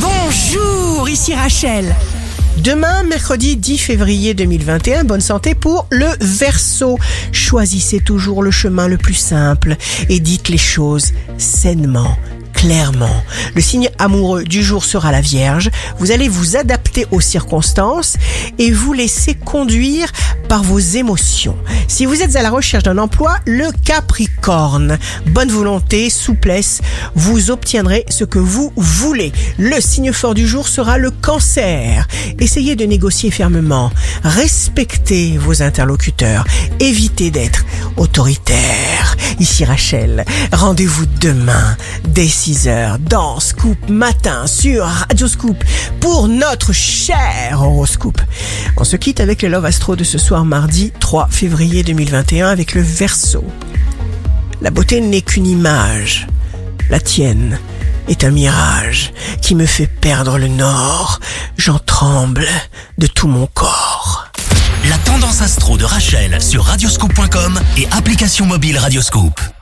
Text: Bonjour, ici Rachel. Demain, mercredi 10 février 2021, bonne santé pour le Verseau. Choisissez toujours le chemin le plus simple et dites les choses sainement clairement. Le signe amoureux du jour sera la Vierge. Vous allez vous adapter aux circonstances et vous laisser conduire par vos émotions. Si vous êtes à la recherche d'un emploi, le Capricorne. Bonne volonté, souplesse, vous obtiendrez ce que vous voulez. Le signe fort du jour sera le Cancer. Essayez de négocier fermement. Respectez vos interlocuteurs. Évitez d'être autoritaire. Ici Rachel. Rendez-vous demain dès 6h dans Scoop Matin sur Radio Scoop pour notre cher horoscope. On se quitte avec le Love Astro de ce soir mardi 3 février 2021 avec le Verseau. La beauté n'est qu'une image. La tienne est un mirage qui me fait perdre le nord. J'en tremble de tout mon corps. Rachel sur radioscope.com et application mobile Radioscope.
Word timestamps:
Bonjour, 0.00 1.08
ici 1.08 1.34
Rachel. 1.34 1.94
Demain, 2.58 3.02
mercredi 3.04 3.56
10 3.56 3.78
février 3.78 4.34
2021, 4.34 5.04
bonne 5.04 5.20
santé 5.20 5.54
pour 5.54 5.86
le 5.90 6.06
Verseau. 6.20 6.98
Choisissez 7.32 8.00
toujours 8.00 8.42
le 8.42 8.50
chemin 8.50 8.86
le 8.88 8.96
plus 8.96 9.14
simple 9.14 9.76
et 10.08 10.20
dites 10.20 10.48
les 10.48 10.58
choses 10.58 11.12
sainement 11.36 12.16
clairement. 12.58 13.22
Le 13.54 13.60
signe 13.60 13.88
amoureux 13.98 14.42
du 14.42 14.64
jour 14.64 14.84
sera 14.84 15.12
la 15.12 15.20
Vierge. 15.20 15.70
Vous 16.00 16.10
allez 16.10 16.28
vous 16.28 16.56
adapter 16.56 17.06
aux 17.12 17.20
circonstances 17.20 18.16
et 18.58 18.72
vous 18.72 18.92
laisser 18.92 19.34
conduire 19.34 20.10
par 20.48 20.64
vos 20.64 20.80
émotions. 20.80 21.56
Si 21.88 22.04
vous 22.04 22.22
êtes 22.22 22.36
à 22.36 22.42
la 22.42 22.50
recherche 22.50 22.84
d'un 22.84 22.98
emploi, 22.98 23.38
le 23.46 23.70
Capricorne. 23.84 24.98
Bonne 25.26 25.48
volonté, 25.48 26.10
souplesse, 26.10 26.82
vous 27.14 27.50
obtiendrez 27.50 28.04
ce 28.10 28.24
que 28.24 28.38
vous 28.38 28.72
voulez. 28.76 29.32
Le 29.58 29.80
signe 29.80 30.12
fort 30.12 30.34
du 30.34 30.46
jour 30.46 30.68
sera 30.68 30.98
le 30.98 31.10
Cancer. 31.10 32.06
Essayez 32.38 32.76
de 32.76 32.84
négocier 32.84 33.30
fermement. 33.30 33.90
Respectez 34.22 35.38
vos 35.38 35.62
interlocuteurs. 35.62 36.44
Évitez 36.78 37.30
d'être 37.30 37.64
autoritaire. 37.96 38.97
Ici 39.38 39.64
Rachel. 39.64 40.24
Rendez-vous 40.52 41.06
demain 41.20 41.76
dès 42.08 42.26
6h 42.26 42.98
dans 42.98 43.38
Scoop 43.40 43.76
Matin 43.88 44.46
sur 44.46 44.84
Radio 44.84 45.28
Scoop 45.28 45.62
pour 46.00 46.28
notre 46.28 46.72
cher 46.72 47.60
horoscope. 47.60 48.20
On 48.76 48.84
se 48.84 48.96
quitte 48.96 49.20
avec 49.20 49.42
le 49.42 49.48
Love 49.48 49.66
Astro 49.66 49.96
de 49.96 50.04
ce 50.04 50.18
soir 50.18 50.44
mardi 50.44 50.92
3 50.98 51.28
février 51.30 51.82
2021 51.82 52.48
avec 52.48 52.74
le 52.74 52.82
Verseau. 52.82 53.44
La 54.60 54.70
beauté 54.70 55.00
n'est 55.00 55.22
qu'une 55.22 55.46
image. 55.46 56.26
La 56.90 56.98
tienne 56.98 57.58
est 58.08 58.24
un 58.24 58.30
mirage 58.30 59.12
qui 59.40 59.54
me 59.54 59.66
fait 59.66 59.86
perdre 59.86 60.38
le 60.38 60.48
nord. 60.48 61.20
J'en 61.56 61.78
tremble 61.78 62.46
de 62.96 63.06
tout 63.06 63.28
mon 63.28 63.46
corps. 63.46 63.97
Rachel 65.88 66.40
sur 66.42 66.64
radioscope.com 66.64 67.60
et 67.76 67.86
application 67.90 68.46
mobile 68.46 68.78
Radioscope. 68.78 69.57